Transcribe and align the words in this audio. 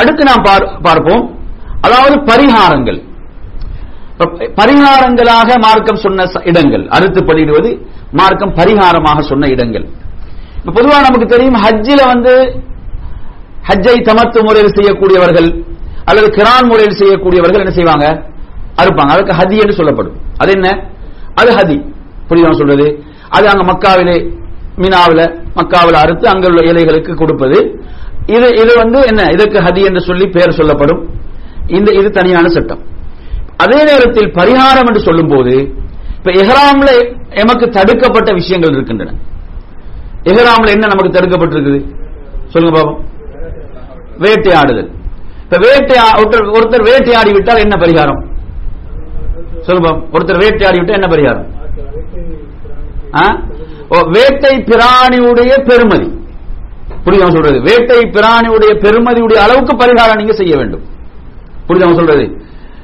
அடுத்து 0.00 0.22
நாம் 0.30 0.46
பார்ப்போம். 0.88 1.24
அதாவது 1.86 2.16
பரிகாரங்கள். 2.30 3.00
பரிகாரங்களாக 4.60 5.48
மார்க்கம் 5.66 6.02
சொன்ன 6.04 6.26
இடங்கள். 6.50 6.84
அறுத்து 6.96 7.20
பலியிடுவது 7.28 7.70
மார்க்கம் 8.20 8.54
பரிகாரமாக 8.58 9.20
சொன்ன 9.30 9.48
இடங்கள். 9.54 9.86
இப்ப 10.58 10.72
பொதுவா 10.76 10.98
நமக்கு 11.06 11.26
தெரியும் 11.26 11.58
ஹஜ்ஜில 11.64 12.00
வந்து 12.12 12.32
ஹஜ்ஜை 13.68 13.96
தமத்து 14.08 14.38
முறையில் 14.46 14.74
செய்யக்கூடியவர்கள் 14.76 15.48
அல்லது 16.10 16.28
கிரான் 16.36 16.68
முறையில் 16.70 16.98
செய்யக்கூடியவர்கள் 17.00 17.62
என்ன 17.64 17.74
செய்வாங்க? 17.78 18.06
அறுப்பாங்க. 18.80 19.10
அதுக்கு 19.14 19.38
ஹதி 19.40 19.56
என்று 19.62 19.78
சொல்லப்படும். 19.78 20.16
அது 20.38 20.50
என்ன? 20.52 20.68
அது 21.40 21.50
ஹதி. 21.58 21.76
புரியுதா 22.28 22.52
சொல்றது? 22.60 22.86
அது 23.36 23.46
அங்க 23.52 23.64
மக்காவிலே 23.72 24.16
மீனாவில 24.82 25.22
மக்காவில 25.58 26.00
அறுத்து 26.04 26.26
அங்குள்ள 26.32 26.60
இலைகளுக்கு 26.60 26.70
ஏழைகளுக்கு 26.72 27.14
கொடுப்பது. 27.14 27.58
இது 28.26 28.48
இது 28.62 28.72
வந்து 28.76 29.00
என்ன? 29.06 29.22
இதற்கு 29.30 29.58
ஹதி 29.58 29.84
என்று 29.84 30.00
சொல்லி 30.00 30.26
பெயர் 30.26 30.52
சொல்லப்படும். 30.52 31.10
இந்த 31.66 31.92
இது 31.92 32.10
தனியான 32.10 32.48
சட்டம். 32.48 32.82
அதே 33.56 33.84
நேரத்தில் 33.84 34.32
பரிகாரம் 34.32 34.86
என்று 34.86 35.00
சொல்லும்போது 35.00 35.54
இப்ப 36.16 36.30
எஹ்ராம்ல 36.30 36.90
எமக்கு 37.30 37.68
தடுக்கப்பட்ட 37.68 38.32
விஷயங்கள் 38.32 38.72
இருக்கின்றன. 38.72 39.14
எஹ்ராம்ல 40.24 40.70
என்ன 40.70 40.86
நமக்கு 40.86 41.18
தடுக்கப்பட்டிருக்குது? 41.18 41.94
சொல்லுங்க 42.48 42.80
பாபம் 42.80 43.04
வேட்டையாடுதல். 44.18 44.90
இப்ப 45.44 45.56
வேட்டையா 45.56 46.04
ஒருத்தர் 46.18 46.52
ஒருத்தர் 46.58 46.88
வேட்டையாடி 46.90 47.32
விட்டால் 47.32 47.58
என்ன 47.58 47.76
பரிகாரம்? 47.76 48.30
சொல்லுங்க 49.60 49.90
ஒருத்தர் 49.90 50.42
வேட்டையாடி 50.42 50.78
விட்டால் 50.78 51.00
என்ன 51.02 51.08
பரிகாரம்? 51.14 51.48
ஓ, 53.88 53.98
வேட்டை 54.00 54.64
பிராணியுடைய 54.70 55.52
பெருமதி. 55.70 56.11
புரியுதா 57.04 57.28
சொல்றது? 57.36 57.60
வேட்டை 57.60 58.00
பிராணியுடைய 58.16 58.72
பெருமதியுடைய 58.84 59.38
அளவுக்கு 59.44 59.72
பரிகாரம் 59.76 60.20
நீங்க 60.20 60.32
செய்ய 60.32 60.56
வேண்டும். 60.56 60.82
புரியுதா 61.68 61.94
சொல்றது? 61.94 62.24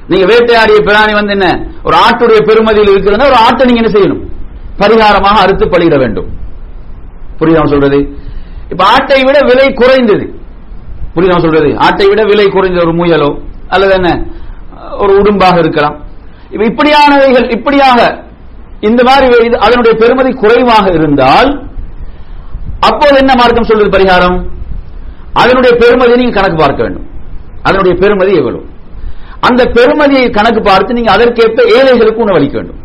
நீங்க 0.07 0.25
வேட்டையாடிய 0.25 0.77
பிராணி 0.87 1.13
வந்து 1.13 1.31
என்ன? 1.31 1.47
ஒரு 1.83 1.95
ஆட்டுடைய 2.05 2.39
பெருமதியில் 2.49 2.91
இருக்கிறதா 2.91 3.25
ஒரு 3.25 3.39
ஆட்டை 3.45 3.65
நீங்க 3.65 3.81
என்ன 3.83 3.91
செய்யணும்? 3.97 4.21
பரிகாரமாக 4.81 5.37
அறுத்து 5.43 5.65
பலியிட 5.67 5.97
வேண்டும். 5.97 6.29
புரியுதா 7.39 7.65
சொல்றது? 7.65 7.99
இப்ப 8.69 8.83
ஆட்டை 8.85 9.23
விட 9.23 9.39
விலை 9.45 9.73
குறைந்தது. 9.73 10.25
புரியுதா 11.15 11.39
சொல்றது? 11.39 11.69
ஆட்டை 11.77 12.07
விட 12.07 12.23
விலை 12.23 12.45
குறைந்த 12.45 12.79
ஒரு 12.79 12.93
முயலோ 12.93 13.29
அல்லது 13.67 13.93
என்ன? 13.93 14.09
ஒரு 14.97 15.11
உடும்பாக 15.21 15.57
இருக்கலாம். 15.57 15.95
இப்ப 16.51 16.63
இப்படியானவைகள் 16.65 17.51
இப்படியாக 17.55 17.99
இந்த 18.79 19.03
மாதிரி 19.03 19.25
அதனுடைய 19.57 19.93
பெருமதி 20.01 20.31
குறைவாக 20.33 20.85
இருந்தால் 20.91 21.49
அப்போது 22.79 23.17
என்ன 23.17 23.35
மார்க்கம் 23.35 23.63
சொல்வது 23.63 23.97
பரிகாரம்? 23.97 24.47
அதனுடைய 25.33 25.77
பெருமதியை 25.77 26.15
நீங்க 26.15 26.41
கணக்கு 26.41 26.55
பார்க்க 26.55 26.83
வேண்டும். 26.83 27.07
அதனுடைய 27.61 27.97
பெருமதி 27.97 28.35
எவ்வளவு? 28.35 28.65
அந்த 29.39 29.63
பெருமதியை 29.63 30.29
கணக்கு 30.29 30.61
பார்த்து 30.61 30.93
நீங்க 30.93 31.11
அதற்கேற்ப 31.11 31.63
ஏழைகளுக்கு 31.63 32.25
உணவளிக்க 32.25 32.51
வேண்டும். 32.51 32.77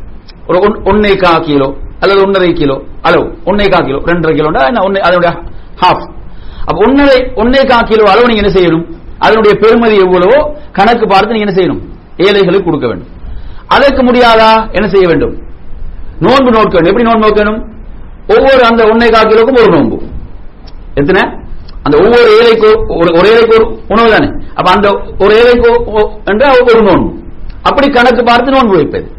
ஒரு 0.47 0.59
ஒன்- 0.59 0.83
ஒன்னே 0.85 1.17
கா 1.17 1.39
கிலோ 1.39 1.75
அல்லது 2.01 2.23
ஒன்றரை 2.23 2.53
கிலோ 2.53 2.83
அளவு 3.03 3.39
ஒன்னே 3.45 3.71
கா 3.71 3.79
கிலோ 3.79 3.99
ரெண்டரை 3.99 4.35
கிலோ 4.35 4.51
அதனுடைய 5.01 5.39
ஹாஃப் 5.81 6.13
அப்ப 6.65 6.87
ஒன்னரை 6.87 7.33
ஒன்னே 7.35 7.67
கா 7.67 7.79
கிலோ 7.79 8.11
அளவு 8.11 8.27
நீங்க 8.27 8.49
என்ன 8.49 8.61
செய்யணும்? 8.61 8.93
அதனுடைய 9.19 9.59
பெருமதி 9.61 9.99
எவ்வளவோ 9.99 10.61
கணக்கு 10.73 11.07
பார்த்து 11.07 11.35
நீங்க 11.35 11.53
என்ன 11.53 11.63
செய்யணும்? 11.63 11.83
ஏழைகளுக்கு 12.17 12.65
கொடுக்க 12.65 12.87
வேண்டும். 12.87 13.09
அதற்கு 13.67 14.03
முடியாதா 14.03 14.73
என்ன 14.73 14.89
செய்ய 14.89 15.07
வேண்டும்? 15.07 15.43
நோன்பு 16.21 16.51
நோக்க 16.51 16.79
வேண்டும். 16.79 16.97
எப்படி 16.97 17.03
நோன்பு 17.03 17.29
நோக்கணும்? 17.29 17.74
ஒவ்வொரு 18.29 18.65
அந்த 18.65 18.85
உன்னை 18.85 19.09
கா 19.09 19.23
ஒரு 19.25 19.69
நோன்பு. 19.69 20.03
எத்தனை? 20.95 21.23
அந்த 21.83 21.99
ஒவ்வொரு 21.99 22.39
ஏழைக்கு 22.41 22.67
ஒரு 22.89 23.19
ஒரு 23.19 23.29
ஏழைக்கு 23.29 23.65
ஒரு 23.65 23.81
உணவு 23.89 24.11
தானே? 24.11 24.31
அப்ப 24.55 24.71
அந்த 24.71 25.15
ஒரு 25.19 25.37
ஏழைக்கு 25.37 25.85
ஒ- 25.85 26.11
என்ற 26.25 26.55
ஒரு 26.61 26.83
நோன்பு. 26.83 27.23
அப்படி 27.63 27.91
கணக்கு 27.91 28.23
பார்த்து 28.23 28.51
நோன்பு 28.51 28.75
வைப்பது. 28.75 29.13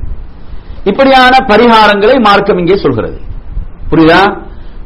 இப்படியான 0.84 1.38
பரிகாரங்களை 1.48 2.20
மார்க்கம் 2.20 2.58
இங்கே 2.58 2.78
சொல்கிறது. 2.78 3.20
புரியுதா? 3.92 4.42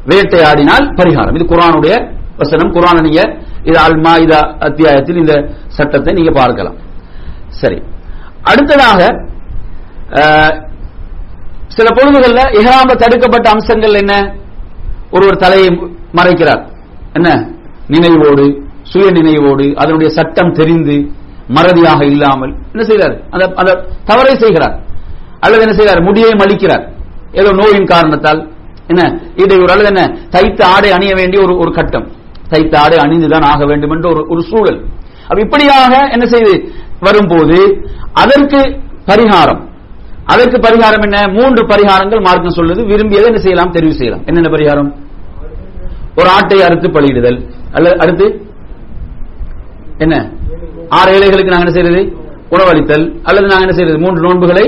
வேட்டையாடினால் 0.06 0.94
பரிகாரம். 0.94 1.34
இது 1.34 1.44
குரானுடைய 1.44 2.12
வசனம். 2.36 2.72
குர்ஆன் 2.72 3.00
நீங்க 3.00 3.36
இது 3.62 3.80
அல்மா 3.80 4.20
இது 4.20 4.36
அத்தியாயத்தில் 4.58 5.16
இந்த 5.16 5.48
சட்டத்தை 5.68 6.12
நீங்க 6.12 6.30
பார்க்கலாம். 6.30 6.76
சரி. 7.48 7.82
அடுத்ததாக 8.42 9.06
சில 11.70 11.88
பொழுதுகள்ல 11.88 12.40
இஹ்ராம்ல 12.52 12.96
தடுக்கப்பட்ட 12.96 13.50
அம்சங்கள் 13.50 13.94
என்ன? 13.94 14.34
ஒருவர் 15.10 15.36
தலையை 15.36 15.68
மறைக்கிறார். 16.12 16.62
என்ன? 17.12 17.50
நினைவோடு 17.88 18.62
சுய 18.82 19.10
நினைவோடு 19.10 19.74
அதனுடைய 19.74 20.12
சட்டம் 20.12 20.52
தெரிந்து 20.52 21.10
மறதியாக 21.48 22.04
இல்லாமல் 22.04 22.54
என்ன 22.72 22.82
செய்கிறார்? 22.82 23.20
அந்த 23.30 23.52
அந்த 23.56 23.84
தவறை 24.04 24.34
செய்கிறார். 24.34 24.80
அல்லது 25.40 25.62
என்ன 25.62 25.74
செய்கிறார்? 25.74 26.02
முடியை 26.02 26.30
மலிக்கிறார். 26.30 26.88
ஏதோ 27.32 27.52
நோயின் 27.52 27.84
காரணத்தால். 27.84 28.52
என்ன? 28.86 29.20
இடையூறு 29.36 29.72
அல்லது 29.72 29.94
என்ன? 29.94 30.18
தைத்த 30.30 30.66
ஆடை 30.66 30.90
அணிய 30.90 31.14
வேண்டிய 31.14 31.42
ஒரு 31.42 31.56
ஒரு 31.56 31.72
கட்டம். 31.72 32.12
தைத்த 32.48 32.80
ஆடை 32.80 32.98
அணிந்துதான் 32.98 33.44
ஆக 33.44 33.66
வேண்டும் 33.66 33.90
என்ற 33.90 34.10
ஒரு 34.10 34.26
ஒரு 34.28 34.42
சூழல். 34.42 34.84
அப்ப 35.22 35.40
இப்படியாக 35.40 36.08
என்ன 36.10 36.26
செய்து 36.26 36.72
வரும்போது 37.00 37.88
அதற்கு 38.12 38.78
பரிகாரம். 39.06 39.68
அதற்கு 40.32 40.58
பரிகாரம் 40.58 41.04
என்ன? 41.06 41.18
மூன்று 41.28 41.66
பரிகாரங்கள் 41.66 42.20
மார்க்கம் 42.20 42.56
சொல்லுது. 42.58 42.86
விரும்பியதை 42.86 43.26
என்ன 43.26 43.40
செய்யலாம்? 43.40 43.72
தெரிவு 43.72 43.90
செய்யலாம். 43.90 44.22
என்னென்ன 44.26 44.50
பரிகாரம்? 44.56 44.90
ஒரு 46.16 46.28
ஆட்டை 46.28 46.62
அறுத்து 46.62 46.88
பலியிடுதல். 46.88 47.38
அல்லது 47.72 47.98
அடுத்து? 47.98 48.26
என்ன? 49.98 50.30
ஆறு 50.88 51.12
ஏழைகளுக்கு 51.12 51.52
நாங்க 51.54 51.66
என்ன 51.66 51.70
செய்யறது? 51.70 52.02
உணவளித்தல். 52.50 53.04
அல்லது 53.22 53.46
நாங்க 53.46 53.64
என்ன 53.64 53.74
செய்யறது? 53.74 53.98
மூன்று 53.98 54.20
நோன்புகளை 54.28 54.64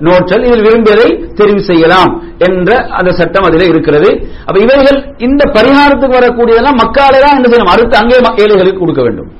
நோற்றல். 0.00 0.44
இதில் 0.44 0.62
விரும்பியதை 0.62 1.08
தெரிவு 1.38 1.58
செய்யலாம் 1.58 2.12
என்ற 2.38 2.76
அந்த 2.98 3.12
சட்டம் 3.12 3.44
அதில் 3.44 3.68
இருக்கிறது. 3.68 4.10
அப்ப 4.46 4.60
இவைகள் 4.60 5.14
இந்த 5.18 5.44
பரிகாரத்துக்கு 5.44 6.18
வரக்கூடியதெல்லாம் 6.18 6.80
மக்காலே 6.82 7.18
தான் 7.24 7.36
என்ன 7.38 7.48
செய்யணும்? 7.48 7.72
அடுத்து 7.74 7.96
அங்கே 7.96 8.16
ஏழைகளுக்கு 8.44 8.78
கொடுக்க 8.78 9.02
வேண்டும். 9.02 9.30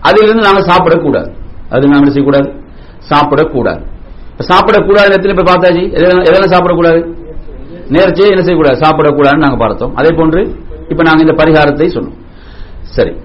அதிலிருந்து 0.00 0.42
நாங்க 0.42 0.62
சாப்பிடக்கூடாது. 0.72 1.30
அது 1.70 1.88
நாங்க 1.88 2.04
என்ன 2.04 2.12
செய்யக்கூடாது? 2.12 2.48
சாப்பிடக்கூடாது. 3.10 3.82
சாப்பிடக்கூடாத 4.38 5.08
இடத்துல 5.10 5.38
இப்ப 5.38 5.52
பார்த்தாச்சு? 5.52 5.82
எதெல்லாம் 6.28 6.54
சாப்பிடக்கூடாது? 6.54 7.00
நேர்ச்சியை 7.88 8.30
என்ன 8.30 8.42
செய்யக்கூடாது? 8.42 8.80
சாப்பிடக்கூடாதுன்னு 8.80 9.44
நாங்க 9.46 9.56
பார்த்தோம். 9.56 9.94
அதே 9.94 10.08
போன்று 10.16 10.54
இப்ப 10.88 11.02
நாங்க 11.02 11.22
இந்த 11.22 11.44
பரிகாரத்தை 11.44 11.86
சொன்னோம். 11.96 12.18
சரி. 12.80 13.16